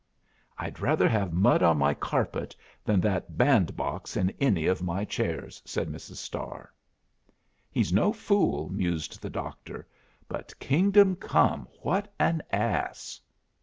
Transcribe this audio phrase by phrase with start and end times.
[0.57, 5.61] "I'd rather have mud on my carpet than that bandbox in any of my chairs,"
[5.63, 6.15] said Mrs.
[6.15, 6.73] Starr.
[7.69, 9.87] "He's no fool," mused the Doctor.
[10.27, 13.21] "But, kingdom come, what an ass!"